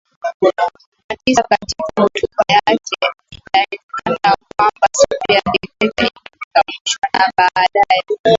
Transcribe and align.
na 1.09 1.15
tisa 1.25 1.43
Katika 1.43 1.83
hotuba 2.01 2.43
yake 2.47 2.79
alitangaza 4.05 4.35
kwamba 4.57 4.87
Siku 4.91 5.31
ya 5.33 5.41
dikteta 5.51 6.01
imefikia 6.01 6.63
mwisho 6.67 6.99
na 7.13 7.31
baadaye 7.37 8.01